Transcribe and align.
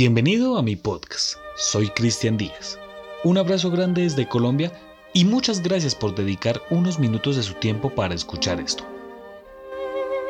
Bienvenido 0.00 0.56
a 0.56 0.62
mi 0.62 0.76
podcast. 0.76 1.38
Soy 1.56 1.88
Cristian 1.88 2.36
Díaz. 2.36 2.78
Un 3.24 3.36
abrazo 3.36 3.68
grande 3.68 4.02
desde 4.02 4.28
Colombia 4.28 4.70
y 5.12 5.24
muchas 5.24 5.60
gracias 5.60 5.96
por 5.96 6.14
dedicar 6.14 6.62
unos 6.70 7.00
minutos 7.00 7.34
de 7.34 7.42
su 7.42 7.54
tiempo 7.54 7.90
para 7.90 8.14
escuchar 8.14 8.60
esto. 8.60 8.84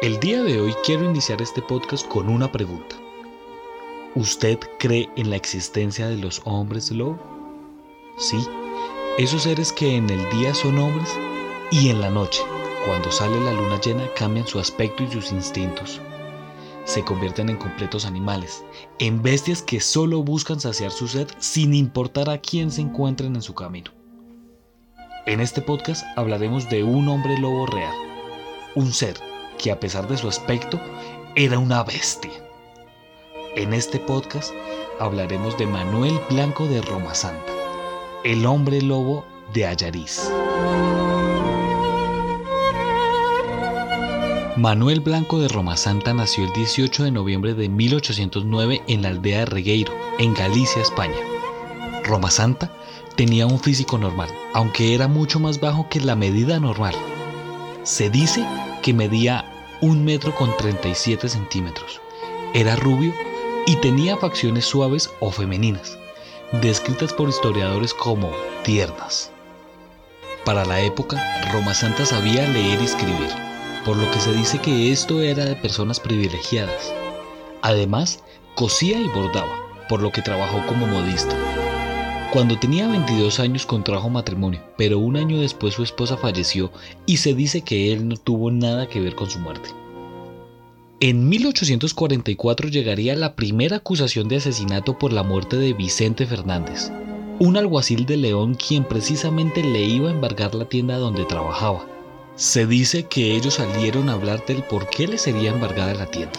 El 0.01 0.19
día 0.20 0.43
de 0.43 0.59
hoy 0.59 0.73
quiero 0.87 1.05
iniciar 1.05 1.43
este 1.43 1.60
podcast 1.60 2.09
con 2.09 2.30
una 2.30 2.51
pregunta. 2.51 2.96
¿Usted 4.15 4.59
cree 4.79 5.10
en 5.16 5.29
la 5.29 5.37
existencia 5.37 6.09
de 6.09 6.16
los 6.16 6.41
hombres 6.46 6.91
lobo? 6.91 7.19
Sí, 8.16 8.38
esos 9.19 9.43
seres 9.43 9.71
que 9.71 9.96
en 9.96 10.09
el 10.09 10.30
día 10.30 10.55
son 10.55 10.79
hombres 10.79 11.10
y 11.71 11.91
en 11.91 12.01
la 12.01 12.09
noche, 12.09 12.41
cuando 12.87 13.12
sale 13.12 13.38
la 13.38 13.52
luna 13.52 13.79
llena, 13.82 14.09
cambian 14.16 14.46
su 14.46 14.59
aspecto 14.59 15.02
y 15.02 15.12
sus 15.12 15.30
instintos 15.30 16.01
se 16.88 17.05
convierten 17.05 17.51
en 17.51 17.59
completos 17.59 18.06
animales, 18.06 18.65
en 18.98 19.23
bestias 19.23 19.60
que 19.60 19.79
solo 19.79 20.23
buscan 20.23 20.59
saciar 20.59 20.91
su 20.91 21.06
sed 21.06 21.29
sin 21.38 21.74
importar 21.74 22.30
a 22.30 22.38
quién 22.38 22.70
se 22.70 22.80
encuentren 22.80 23.37
en 23.37 23.42
su 23.42 23.54
camino. 23.54 23.90
En 25.26 25.40
este 25.40 25.60
podcast 25.60 26.02
hablaremos 26.16 26.71
de 26.71 26.85
un 26.85 27.10
hombre 27.10 27.38
lobo 27.38 27.66
real, 27.66 27.95
un 28.74 28.90
ser 28.90 29.21
que 29.59 29.71
a 29.71 29.79
pesar 29.79 30.09
de 30.09 30.16
su 30.16 30.29
aspecto 30.29 30.80
era 31.37 31.59
una 31.59 31.82
bestia. 31.85 32.32
En 33.54 33.74
este 33.74 33.98
podcast 33.98 34.54
hablaremos 34.98 35.59
de 35.59 35.66
Manuel 35.66 36.18
Blanco 36.30 36.66
de 36.66 36.80
Roma 36.80 37.15
Santa, 37.15 37.52
el 38.24 38.46
hombre 38.46 38.80
lobo 38.80 39.26
de 39.52 39.66
Ayariz. 39.66 40.32
Manuel 44.59 44.98
Blanco 44.98 45.38
de 45.38 45.46
Roma 45.46 45.76
Santa 45.76 46.12
nació 46.12 46.45
el 46.45 46.52
18 46.52 47.04
de 47.04 47.12
noviembre 47.12 47.54
de 47.54 47.68
1809 47.68 48.82
en 48.88 49.02
la 49.02 49.10
aldea 49.10 49.38
de 49.38 49.45
Regueiro, 49.46 49.92
en 50.18 50.34
Galicia, 50.34 50.82
España. 50.82 51.14
Roma 52.02 52.28
Santa 52.28 52.68
tenía 53.14 53.46
un 53.46 53.60
físico 53.60 53.98
normal, 53.98 54.29
aunque 54.54 54.96
era 54.96 55.06
mucho 55.06 55.38
más 55.38 55.60
bajo 55.60 55.88
que 55.88 56.01
la 56.01 56.16
medida 56.16 56.59
normal. 56.59 56.96
Se 57.84 58.10
dice 58.10 58.45
que 58.82 58.92
medía 58.92 59.45
un 59.80 60.04
metro 60.04 60.34
con 60.34 60.51
37 60.56 61.29
centímetros. 61.29 62.01
Era 62.52 62.74
rubio 62.74 63.14
y 63.64 63.76
tenía 63.76 64.16
facciones 64.16 64.64
suaves 64.64 65.09
o 65.20 65.31
femeninas, 65.31 65.97
descritas 66.62 67.12
por 67.12 67.28
historiadores 67.28 67.94
como 67.94 68.32
tiernas. 68.64 69.31
Para 70.44 70.64
la 70.64 70.81
época, 70.81 71.22
Roma 71.53 71.75
Santa 71.75 72.04
sabía 72.04 72.48
leer 72.48 72.81
y 72.82 72.86
escribir 72.86 73.47
por 73.84 73.97
lo 73.97 74.10
que 74.10 74.21
se 74.21 74.32
dice 74.32 74.59
que 74.59 74.93
esto 74.93 75.22
era 75.22 75.44
de 75.44 75.56
personas 75.56 76.00
privilegiadas. 76.00 76.93
Además, 77.62 78.22
cosía 78.54 79.00
y 79.00 79.09
bordaba, 79.09 79.54
por 79.88 80.03
lo 80.03 80.10
que 80.12 80.22
trabajó 80.22 80.65
como 80.66 80.87
modista. 80.87 81.34
Cuando 82.32 82.59
tenía 82.59 82.87
22 82.87 83.41
años 83.41 83.65
contrajo 83.65 84.10
matrimonio, 84.10 84.60
pero 84.76 84.98
un 84.98 85.16
año 85.16 85.41
después 85.41 85.75
su 85.75 85.82
esposa 85.82 86.19
falleció 86.19 86.70
y 87.06 87.16
se 87.16 87.32
dice 87.32 87.62
que 87.62 87.92
él 87.92 88.06
no 88.06 88.16
tuvo 88.16 88.50
nada 88.50 88.86
que 88.86 89.00
ver 89.00 89.14
con 89.14 89.30
su 89.30 89.38
muerte. 89.38 89.70
En 91.00 91.28
1844 91.28 92.69
llegaría 92.69 93.16
la 93.16 93.34
primera 93.34 93.76
acusación 93.76 94.28
de 94.28 94.36
asesinato 94.36 94.98
por 94.98 95.12
la 95.12 95.22
muerte 95.22 95.56
de 95.56 95.72
Vicente 95.72 96.26
Fernández, 96.26 96.91
un 97.38 97.56
alguacil 97.56 98.04
de 98.04 98.16
León 98.16 98.56
quien 98.56 98.84
precisamente 98.84 99.62
le 99.62 99.84
iba 99.84 100.08
a 100.08 100.12
embargar 100.12 100.54
la 100.54 100.64
tienda 100.64 100.98
donde 100.98 101.24
trabajaba. 101.24 101.86
Se 102.38 102.69
dice 102.69 103.03
que 103.03 103.34
ellos 103.34 103.54
salieron 103.54 104.09
a 104.09 104.12
hablar 104.12 104.47
del 104.47 104.62
por 104.62 104.88
qué 104.91 105.09
le 105.09 105.19
sería 105.19 105.50
embargada 105.50 105.93
la 105.94 106.06
tienda. 106.06 106.38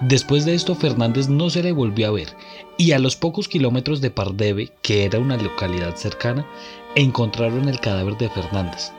Después 0.00 0.44
de 0.44 0.54
esto 0.54 0.76
Fernández 0.76 1.28
no 1.28 1.50
se 1.50 1.64
le 1.64 1.72
volvió 1.72 2.06
a 2.06 2.10
ver 2.12 2.28
y 2.76 2.92
a 2.92 3.00
los 3.00 3.16
pocos 3.16 3.48
kilómetros 3.48 4.00
de 4.00 4.12
Pardebe, 4.12 4.70
que 4.82 5.04
era 5.04 5.18
una 5.18 5.36
localidad 5.36 5.96
cercana, 5.96 6.46
encontraron 6.94 7.68
el 7.68 7.80
cadáver 7.80 8.16
de 8.18 8.28
Fernández. 8.28 8.92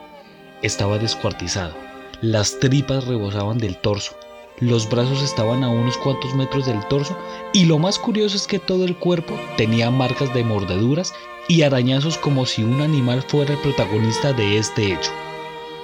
Estaba 0.61 0.97
descuartizado, 0.97 1.73
las 2.21 2.59
tripas 2.59 3.07
rebosaban 3.07 3.57
del 3.57 3.77
torso, 3.77 4.13
los 4.59 4.89
brazos 4.89 5.23
estaban 5.23 5.63
a 5.63 5.69
unos 5.69 5.97
cuantos 5.97 6.35
metros 6.35 6.65
del 6.65 6.85
torso 6.89 7.17
y 7.53 7.63
lo 7.63 7.79
más 7.79 7.97
curioso 7.97 8.35
es 8.35 8.47
que 8.47 8.59
todo 8.59 8.83
el 8.83 8.97
cuerpo 8.97 9.39
tenía 9.55 9.91
marcas 9.91 10.33
de 10.33 10.43
mordeduras 10.43 11.13
y 11.47 11.61
arañazos 11.61 12.17
como 12.17 12.45
si 12.45 12.63
un 12.63 12.81
animal 12.81 13.23
fuera 13.23 13.53
el 13.53 13.59
protagonista 13.59 14.33
de 14.33 14.57
este 14.57 14.91
hecho. 14.91 15.11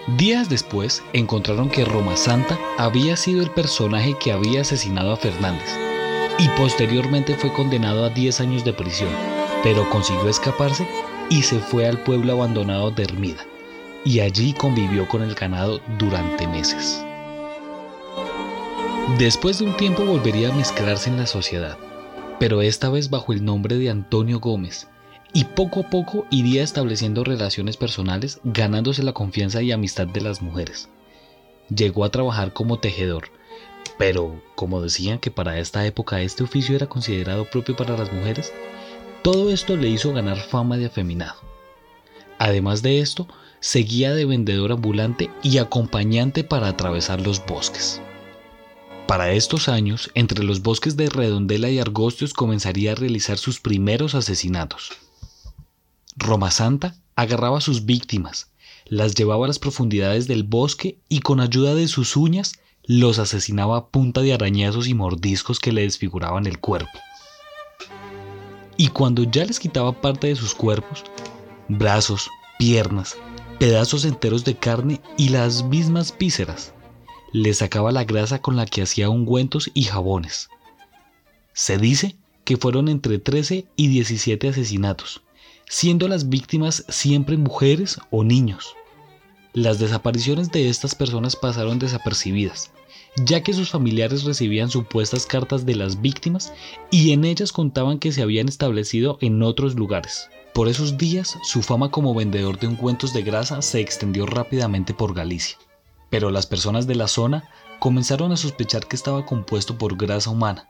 Días 0.08 0.50
después 0.50 1.02
encontraron 1.14 1.70
que 1.70 1.86
Roma 1.86 2.18
Santa 2.18 2.60
había 2.78 3.16
sido 3.16 3.42
el 3.42 3.50
personaje 3.52 4.18
que 4.20 4.34
había 4.34 4.62
asesinado 4.62 5.14
a 5.14 5.16
Fernández 5.16 5.80
y 6.38 6.50
posteriormente 6.60 7.36
fue 7.36 7.54
condenado 7.54 8.04
a 8.04 8.10
10 8.10 8.42
años 8.42 8.66
de 8.66 8.74
prisión, 8.74 9.10
pero 9.64 9.90
consiguió 9.90 10.28
escaparse 10.28 10.86
y 11.30 11.44
se 11.44 11.58
fue 11.60 11.88
al 11.88 12.04
pueblo 12.04 12.34
abandonado 12.34 12.92
de 12.92 13.04
Hermida 13.04 13.46
y 14.04 14.20
allí 14.20 14.52
convivió 14.52 15.08
con 15.08 15.22
el 15.22 15.36
ganado 15.36 15.80
durante 15.98 16.48
meses. 16.50 17.02
Después 19.18 19.60
de 19.60 19.66
un 19.66 19.78
tiempo 19.78 20.04
volvería 20.04 20.50
a 20.50 20.56
mezclarse 20.56 21.10
en 21.10 21.16
la 21.16 21.28
sociedad, 21.28 21.78
pero 22.42 22.62
esta 22.62 22.90
vez 22.90 23.10
bajo 23.10 23.32
el 23.32 23.46
nombre 23.46 23.78
de 23.78 23.90
Antonio 23.90 24.42
Gómez, 24.42 24.90
y 25.34 25.46
poco 25.46 25.82
a 25.82 25.90
poco 25.90 26.28
iría 26.30 26.64
estableciendo 26.64 27.24
relaciones 27.24 27.76
personales, 27.76 28.40
ganándose 28.44 29.02
la 29.02 29.14
confianza 29.14 29.62
y 29.64 29.72
amistad 29.72 30.08
de 30.08 30.22
las 30.22 30.42
mujeres. 30.42 30.90
Llegó 31.76 32.06
a 32.06 32.12
trabajar 32.12 32.54
como 32.54 32.80
tejedor, 32.80 33.30
pero 33.98 34.42
como 34.56 34.82
decían 34.82 35.18
que 35.18 35.32
para 35.32 35.60
esta 35.60 35.86
época 35.86 36.22
este 36.22 36.44
oficio 36.44 36.76
era 36.76 36.88
considerado 36.88 37.50
propio 37.50 37.76
para 37.76 37.98
las 37.98 38.14
mujeres, 38.14 38.54
todo 39.24 39.50
esto 39.50 39.76
le 39.76 39.90
hizo 39.90 40.14
ganar 40.14 40.38
fama 40.38 40.78
de 40.78 40.86
afeminado. 40.86 41.42
Además 42.38 42.84
de 42.84 43.00
esto, 43.00 43.28
seguía 43.60 44.14
de 44.14 44.26
vendedor 44.26 44.72
ambulante 44.72 45.32
y 45.42 45.58
acompañante 45.58 46.44
para 46.44 46.68
atravesar 46.68 47.22
los 47.22 47.44
bosques. 47.46 48.02
Para 49.08 49.32
estos 49.32 49.68
años, 49.68 50.12
entre 50.14 50.44
los 50.44 50.62
bosques 50.62 50.96
de 50.96 51.10
Redondela 51.10 51.70
y 51.70 51.80
Argostios 51.80 52.34
comenzaría 52.34 52.92
a 52.92 52.96
realizar 52.96 53.38
sus 53.38 53.60
primeros 53.60 54.16
asesinatos. 54.16 54.92
Roma 56.16 56.52
Santa 56.52 56.96
agarraba 57.16 57.58
a 57.58 57.62
sus 57.62 57.86
víctimas, 57.86 58.52
las 58.86 59.16
llevaba 59.16 59.46
a 59.46 59.48
las 59.48 59.60
profundidades 59.60 60.28
del 60.28 60.44
bosque 60.44 60.98
y 61.10 61.20
con 61.20 61.40
ayuda 61.40 61.76
de 61.76 61.88
sus 61.88 62.16
uñas 62.16 62.54
los 62.86 63.18
asesinaba 63.20 63.78
a 63.78 63.88
punta 63.88 64.22
de 64.22 64.34
arañazos 64.34 64.88
y 64.88 64.94
mordiscos 64.94 65.60
que 65.60 65.72
le 65.72 65.84
desfiguraban 65.84 66.46
el 66.46 66.60
cuerpo. 66.60 67.00
Y 68.78 68.90
cuando 68.90 69.24
ya 69.24 69.46
les 69.46 69.60
quitaba 69.60 70.02
parte 70.02 70.28
de 70.28 70.36
sus 70.36 70.54
cuerpos, 70.54 71.04
brazos, 71.70 72.30
piernas, 72.60 73.16
pedazos 73.60 74.06
enteros 74.06 74.44
de 74.44 74.56
carne 74.56 75.02
y 75.18 75.30
las 75.30 75.64
mismas 75.64 76.14
vísceras, 76.18 76.74
les 77.32 77.60
sacaba 77.60 77.92
la 77.92 78.04
grasa 78.04 78.42
con 78.42 78.56
la 78.56 78.66
que 78.66 78.82
hacía 78.82 79.10
ungüentos 79.10 79.72
y 79.74 79.84
jabones. 79.84 80.50
Se 81.54 81.78
dice 81.78 82.16
que 82.44 82.58
fueron 82.58 82.90
entre 82.90 83.20
13 83.20 83.66
y 83.76 83.88
17 83.88 84.50
asesinatos, 84.50 85.24
siendo 85.68 86.08
las 86.08 86.30
víctimas 86.30 86.86
siempre 86.90 87.38
mujeres 87.38 88.00
o 88.12 88.24
niños. 88.24 88.76
Las 89.54 89.80
desapariciones 89.80 90.52
de 90.52 90.70
estas 90.70 90.96
personas 90.96 91.36
pasaron 91.36 91.80
desapercibidas, 91.80 92.72
ya 93.18 93.44
que 93.44 93.54
sus 93.54 93.70
familiares 93.70 94.24
recibían 94.24 94.70
supuestas 94.70 95.26
cartas 95.26 95.66
de 95.66 95.76
las 95.76 96.02
víctimas 96.02 96.52
y 96.90 97.12
en 97.12 97.24
ellas 97.24 97.52
contaban 97.52 98.00
que 98.00 98.12
se 98.12 98.22
habían 98.22 98.50
establecido 98.50 99.18
en 99.22 99.44
otros 99.44 99.76
lugares. 99.76 100.30
Por 100.54 100.68
esos 100.68 100.98
días, 100.98 101.38
su 101.44 101.62
fama 101.62 101.90
como 101.90 102.14
vendedor 102.14 102.60
de 102.60 102.68
ungüentos 102.68 103.14
de 103.14 103.24
grasa 103.24 103.62
se 103.62 103.80
extendió 103.80 104.26
rápidamente 104.26 104.94
por 104.94 105.14
Galicia. 105.14 105.58
Pero 106.10 106.30
las 106.30 106.46
personas 106.46 106.86
de 106.86 106.96
la 106.96 107.08
zona 107.08 107.50
comenzaron 107.80 108.32
a 108.32 108.38
sospechar 108.38 108.88
que 108.88 108.96
estaba 108.96 109.26
compuesto 109.26 109.78
por 109.78 109.98
grasa 109.98 110.30
humana, 110.30 110.70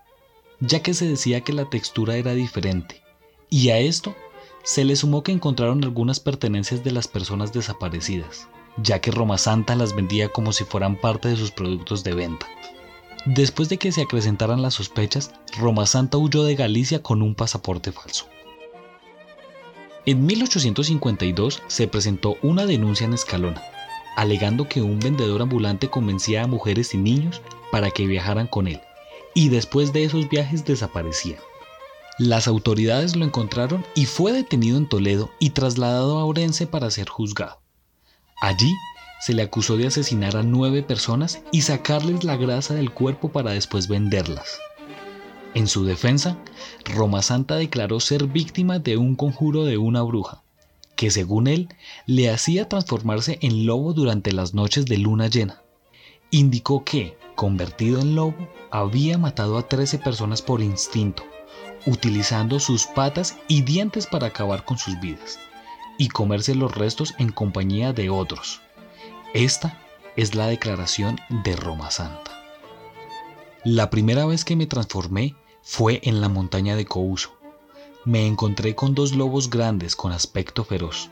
ya 0.60 0.82
que 0.82 0.94
se 0.94 1.08
decía 1.08 1.42
que 1.42 1.54
la 1.54 1.70
textura 1.70 2.16
era 2.16 2.34
diferente, 2.34 3.02
y 3.50 3.70
a 3.70 3.80
esto 3.80 4.16
se 4.64 4.86
le 4.86 4.96
sumó 4.96 5.24
que 5.24 5.34
encontraron 5.34 5.84
algunas 5.84 6.20
pertenencias 6.20 6.84
de 6.84 6.92
las 6.92 7.08
personas 7.08 7.52
desaparecidas, 7.52 8.48
ya 8.78 9.00
que 9.00 9.12
Roma 9.12 9.38
Santa 9.38 9.76
las 9.76 9.94
vendía 9.94 10.30
como 10.30 10.54
si 10.54 10.64
fueran 10.64 10.96
parte 10.96 11.28
de 11.28 11.36
sus 11.36 11.52
productos 11.52 12.04
de 12.04 12.14
venta. 12.14 12.48
Después 13.26 13.70
de 13.70 13.78
que 13.78 13.92
se 13.92 14.02
acrecentaran 14.02 14.62
las 14.62 14.74
sospechas, 14.74 15.32
Roma 15.58 15.86
Santa 15.86 16.18
huyó 16.18 16.44
de 16.44 16.56
Galicia 16.56 17.04
con 17.04 17.22
un 17.22 17.36
pasaporte 17.36 17.92
falso. 17.92 18.28
En 20.06 20.26
1852 20.26 21.62
se 21.68 21.88
presentó 21.88 22.36
una 22.42 22.66
denuncia 22.66 23.06
en 23.06 23.14
Escalona, 23.14 23.62
alegando 24.16 24.68
que 24.68 24.82
un 24.82 25.00
vendedor 25.00 25.42
ambulante 25.42 25.90
convencía 25.90 26.44
a 26.44 26.48
mujeres 26.48 26.94
y 26.94 26.98
niños 26.98 27.42
para 27.72 27.92
que 27.92 28.08
viajaran 28.08 28.48
con 28.48 28.68
él, 28.68 28.82
y 29.34 29.50
después 29.50 29.94
de 29.94 30.04
esos 30.04 30.30
viajes 30.30 30.66
desaparecía. 30.66 31.38
Las 32.20 32.48
autoridades 32.48 33.16
lo 33.16 33.26
encontraron 33.26 33.84
y 33.96 34.06
fue 34.06 34.32
detenido 34.32 34.78
en 34.78 34.88
Toledo 34.88 35.32
y 35.40 35.50
trasladado 35.50 36.20
a 36.20 36.26
Orense 36.26 36.68
para 36.68 36.92
ser 36.92 37.10
juzgado. 37.10 37.60
Allí 38.40 38.72
se 39.20 39.34
le 39.34 39.42
acusó 39.42 39.78
de 39.78 39.88
asesinar 39.88 40.38
a 40.38 40.44
nueve 40.44 40.84
personas 40.84 41.42
y 41.52 41.62
sacarles 41.62 42.24
la 42.24 42.38
grasa 42.38 42.76
del 42.76 42.92
cuerpo 42.92 43.32
para 43.32 43.52
después 43.52 43.88
venderlas. 43.88 44.60
En 45.56 45.68
su 45.68 45.86
defensa, 45.86 46.38
Roma 46.86 47.24
Santa 47.24 47.56
declaró 47.56 48.00
ser 48.00 48.28
víctima 48.28 48.78
de 48.78 48.98
un 48.98 49.16
conjuro 49.16 49.66
de 49.66 49.78
una 49.78 50.04
bruja, 50.04 50.44
que 50.96 51.10
según 51.10 51.48
él 51.48 51.70
le 52.06 52.30
hacía 52.30 52.70
transformarse 52.70 53.40
en 53.42 53.66
lobo 53.66 53.94
durante 53.94 54.34
las 54.34 54.54
noches 54.54 54.86
de 54.86 54.98
luna 54.98 55.30
llena. 55.30 55.64
Indicó 56.30 56.84
que, 56.84 57.18
convertido 57.36 58.02
en 58.02 58.16
lobo, 58.16 58.36
había 58.72 59.18
matado 59.18 59.58
a 59.58 59.68
13 59.68 60.00
personas 60.00 60.42
por 60.42 60.62
instinto, 60.62 61.24
utilizando 61.86 62.60
sus 62.60 62.86
patas 62.86 63.38
y 63.48 63.62
dientes 63.62 64.08
para 64.08 64.28
acabar 64.28 64.66
con 64.66 64.78
sus 64.78 65.00
vidas, 65.00 65.40
y 65.98 66.10
comerse 66.10 66.56
los 66.56 66.74
restos 66.74 67.14
en 67.18 67.32
compañía 67.32 67.94
de 67.94 68.10
otros. 68.10 68.62
Esta 69.34 69.80
es 70.16 70.36
la 70.36 70.48
declaración 70.48 71.20
de 71.44 71.56
Roma 71.56 71.92
Santa. 71.92 72.32
La 73.64 73.90
primera 73.90 74.26
vez 74.26 74.46
que 74.46 74.56
me 74.56 74.68
transformé 74.68 75.36
fue 75.62 76.02
en 76.04 76.22
la 76.22 76.30
montaña 76.30 76.76
de 76.76 76.86
Couso. 76.86 77.32
Me 78.06 78.28
encontré 78.28 78.76
con 78.76 78.94
dos 78.94 79.14
lobos 79.14 79.50
grandes 79.50 79.96
con 79.96 80.12
aspecto 80.12 80.66
feroz. 80.66 81.10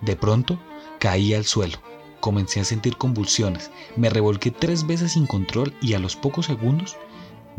De 0.00 0.16
pronto 0.16 0.58
caí 0.98 1.34
al 1.34 1.44
suelo, 1.44 1.78
comencé 2.20 2.60
a 2.60 2.64
sentir 2.64 2.96
convulsiones, 2.96 3.70
me 3.96 4.08
revolqué 4.08 4.50
tres 4.50 4.86
veces 4.86 5.12
sin 5.12 5.26
control 5.26 5.74
y 5.82 5.92
a 5.92 5.98
los 5.98 6.16
pocos 6.16 6.46
segundos 6.46 6.96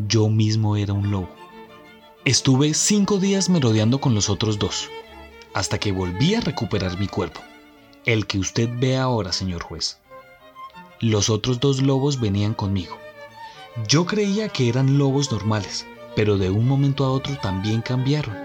yo 0.08 0.28
mismo 0.28 0.76
era 0.76 0.92
un 0.92 1.10
lobo. 1.10 1.41
Estuve 2.24 2.72
cinco 2.72 3.18
días 3.18 3.48
merodeando 3.48 4.00
con 4.00 4.14
los 4.14 4.30
otros 4.30 4.60
dos, 4.60 4.88
hasta 5.54 5.80
que 5.80 5.90
volví 5.90 6.36
a 6.36 6.40
recuperar 6.40 6.96
mi 6.96 7.08
cuerpo, 7.08 7.40
el 8.04 8.28
que 8.28 8.38
usted 8.38 8.70
ve 8.78 8.96
ahora, 8.96 9.32
señor 9.32 9.64
juez. 9.64 9.98
Los 11.00 11.28
otros 11.30 11.58
dos 11.58 11.82
lobos 11.82 12.20
venían 12.20 12.54
conmigo. 12.54 12.96
Yo 13.88 14.06
creía 14.06 14.48
que 14.50 14.68
eran 14.68 14.98
lobos 14.98 15.32
normales, 15.32 15.84
pero 16.14 16.38
de 16.38 16.48
un 16.48 16.68
momento 16.68 17.04
a 17.04 17.10
otro 17.10 17.36
también 17.38 17.82
cambiaron. 17.82 18.36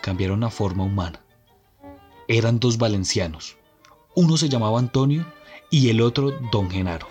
Cambiaron 0.00 0.42
a 0.42 0.48
forma 0.48 0.84
humana. 0.84 1.20
Eran 2.26 2.58
dos 2.58 2.78
valencianos. 2.78 3.58
Uno 4.14 4.38
se 4.38 4.48
llamaba 4.48 4.78
Antonio 4.78 5.26
y 5.68 5.90
el 5.90 6.00
otro 6.00 6.30
Don 6.50 6.70
Genaro. 6.70 7.06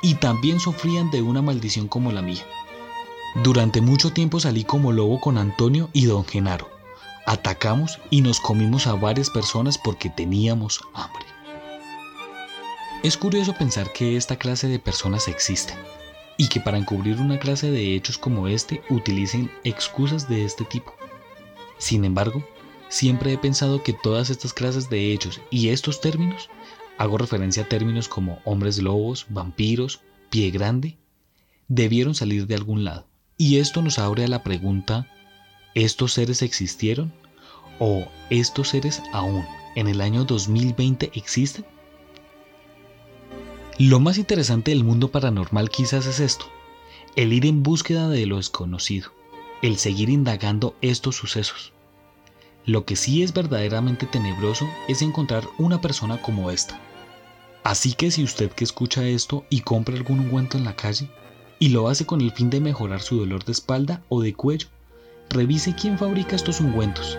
Y 0.00 0.14
también 0.14 0.60
sufrían 0.60 1.10
de 1.10 1.22
una 1.22 1.42
maldición 1.42 1.88
como 1.88 2.12
la 2.12 2.22
mía. 2.22 2.46
Durante 3.42 3.80
mucho 3.80 4.12
tiempo 4.12 4.38
salí 4.38 4.62
como 4.62 4.92
lobo 4.92 5.20
con 5.20 5.38
Antonio 5.38 5.90
y 5.92 6.04
don 6.04 6.24
Genaro. 6.24 6.70
Atacamos 7.26 7.98
y 8.08 8.20
nos 8.20 8.38
comimos 8.38 8.86
a 8.86 8.94
varias 8.94 9.28
personas 9.28 9.76
porque 9.76 10.08
teníamos 10.08 10.80
hambre. 10.94 11.24
Es 13.02 13.16
curioso 13.16 13.52
pensar 13.52 13.92
que 13.92 14.16
esta 14.16 14.36
clase 14.36 14.68
de 14.68 14.78
personas 14.78 15.26
existen 15.26 15.76
y 16.36 16.48
que 16.48 16.60
para 16.60 16.78
encubrir 16.78 17.20
una 17.20 17.40
clase 17.40 17.72
de 17.72 17.96
hechos 17.96 18.18
como 18.18 18.46
este 18.46 18.82
utilicen 18.88 19.50
excusas 19.64 20.28
de 20.28 20.44
este 20.44 20.64
tipo. 20.64 20.94
Sin 21.78 22.04
embargo, 22.04 22.46
siempre 22.88 23.32
he 23.32 23.38
pensado 23.38 23.82
que 23.82 23.92
todas 23.92 24.30
estas 24.30 24.52
clases 24.52 24.88
de 24.90 25.12
hechos 25.12 25.40
y 25.50 25.70
estos 25.70 26.00
términos, 26.00 26.50
hago 26.98 27.18
referencia 27.18 27.64
a 27.64 27.68
términos 27.68 28.08
como 28.08 28.40
hombres 28.44 28.80
lobos, 28.80 29.26
vampiros, 29.28 30.02
pie 30.30 30.52
grande, 30.52 30.98
debieron 31.66 32.14
salir 32.14 32.46
de 32.46 32.54
algún 32.54 32.84
lado. 32.84 33.08
Y 33.36 33.58
esto 33.58 33.82
nos 33.82 33.98
abre 33.98 34.24
a 34.24 34.28
la 34.28 34.44
pregunta, 34.44 35.08
¿estos 35.74 36.12
seres 36.12 36.40
existieron? 36.42 37.12
¿O 37.80 38.06
estos 38.30 38.68
seres 38.68 39.02
aún 39.12 39.44
en 39.74 39.88
el 39.88 40.00
año 40.00 40.24
2020 40.24 41.10
existen? 41.14 41.64
Lo 43.76 43.98
más 43.98 44.18
interesante 44.18 44.70
del 44.70 44.84
mundo 44.84 45.10
paranormal 45.10 45.68
quizás 45.68 46.06
es 46.06 46.20
esto, 46.20 46.46
el 47.16 47.32
ir 47.32 47.44
en 47.44 47.64
búsqueda 47.64 48.08
de 48.08 48.24
lo 48.24 48.36
desconocido, 48.36 49.10
el 49.62 49.78
seguir 49.78 50.10
indagando 50.10 50.76
estos 50.80 51.16
sucesos. 51.16 51.72
Lo 52.66 52.84
que 52.84 52.94
sí 52.94 53.24
es 53.24 53.34
verdaderamente 53.34 54.06
tenebroso 54.06 54.68
es 54.86 55.02
encontrar 55.02 55.48
una 55.58 55.80
persona 55.80 56.22
como 56.22 56.52
esta. 56.52 56.80
Así 57.64 57.94
que 57.94 58.12
si 58.12 58.22
usted 58.22 58.52
que 58.52 58.62
escucha 58.62 59.04
esto 59.08 59.44
y 59.50 59.62
compra 59.62 59.96
algún 59.96 60.20
ungüento 60.20 60.56
en 60.56 60.64
la 60.64 60.76
calle, 60.76 61.10
y 61.58 61.68
lo 61.68 61.88
hace 61.88 62.06
con 62.06 62.20
el 62.20 62.32
fin 62.32 62.50
de 62.50 62.60
mejorar 62.60 63.00
su 63.00 63.18
dolor 63.18 63.44
de 63.44 63.52
espalda 63.52 64.02
o 64.08 64.20
de 64.20 64.34
cuello. 64.34 64.68
Revise 65.30 65.74
quién 65.74 65.98
fabrica 65.98 66.36
estos 66.36 66.60
ungüentos, 66.60 67.18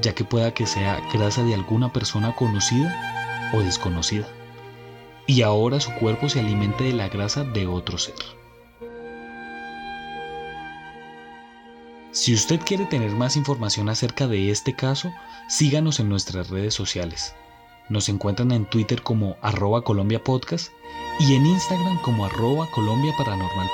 ya 0.00 0.14
que 0.14 0.24
pueda 0.24 0.54
que 0.54 0.66
sea 0.66 1.00
grasa 1.12 1.42
de 1.42 1.54
alguna 1.54 1.92
persona 1.92 2.34
conocida 2.34 3.50
o 3.54 3.60
desconocida. 3.60 4.26
Y 5.26 5.42
ahora 5.42 5.80
su 5.80 5.92
cuerpo 5.94 6.28
se 6.28 6.40
alimente 6.40 6.84
de 6.84 6.92
la 6.92 7.08
grasa 7.08 7.44
de 7.44 7.66
otro 7.66 7.98
ser. 7.98 8.14
Si 12.12 12.32
usted 12.32 12.60
quiere 12.60 12.86
tener 12.86 13.10
más 13.10 13.36
información 13.36 13.90
acerca 13.90 14.26
de 14.26 14.50
este 14.50 14.74
caso, 14.74 15.12
síganos 15.48 16.00
en 16.00 16.08
nuestras 16.08 16.48
redes 16.48 16.72
sociales. 16.72 17.34
Nos 17.88 18.08
encuentran 18.08 18.50
en 18.50 18.66
Twitter 18.66 19.02
como 19.02 19.36
arroba 19.42 19.82
Colombia 19.82 20.22
Podcast 20.22 20.72
y 21.20 21.34
en 21.34 21.46
Instagram 21.46 22.00
como 22.02 22.24
arroba 22.26 22.68
Colombia 22.74 23.14
Paranormal. 23.16 23.68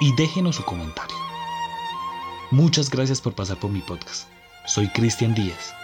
Y 0.00 0.14
déjenos 0.14 0.56
su 0.56 0.64
comentario. 0.64 1.16
Muchas 2.50 2.88
gracias 2.88 3.20
por 3.20 3.34
pasar 3.34 3.58
por 3.58 3.70
mi 3.70 3.80
podcast. 3.80 4.28
Soy 4.66 4.88
Cristian 4.88 5.34
Díaz 5.34 5.74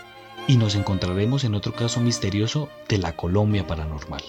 y 0.46 0.56
nos 0.56 0.74
encontraremos 0.74 1.44
en 1.44 1.54
otro 1.54 1.74
caso 1.74 2.00
misterioso 2.00 2.68
de 2.88 2.98
la 2.98 3.14
Colombia 3.16 3.66
Paranormal. 3.66 4.22